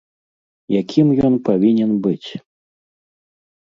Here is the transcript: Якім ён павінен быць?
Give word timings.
Якім 0.81 1.07
ён 1.31 1.37
павінен 1.51 1.91
быць? 2.09 2.29